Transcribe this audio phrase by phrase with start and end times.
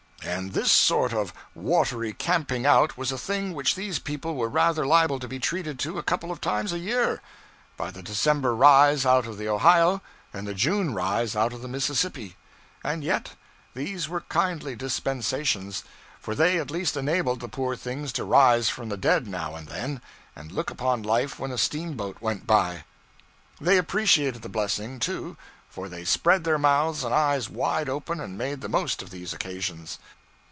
[0.23, 4.85] And this sort of watery camping out was a thing which these people were rather
[4.85, 7.23] liable to be treated to a couple of times a year:
[7.75, 9.99] by the December rise out of the Ohio,
[10.31, 12.35] and the June rise out of the Mississippi.
[12.83, 13.31] And yet
[13.73, 15.83] these were kindly dispensations,
[16.19, 19.67] for they at least enabled the poor things to rise from the dead now and
[19.67, 20.01] then,
[20.35, 22.85] and look upon life when a steamboat went by.
[23.59, 25.35] They appreciated the blessing, too,
[25.69, 29.31] for they spread their mouths and eyes wide open and made the most of these
[29.31, 29.99] occasions.